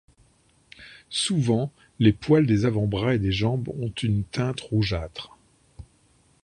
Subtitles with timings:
[1.11, 5.37] Souvent, les poils des avant-bras et des jambes ont une teinte rougeâtre.